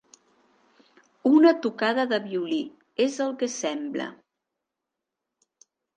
Una 1.31 1.51
tocada 1.65 2.05
de 2.13 2.19
violí, 2.25 2.59
és 3.07 3.19
el 3.27 3.35
que 3.43 3.53
sembla. 3.59 4.09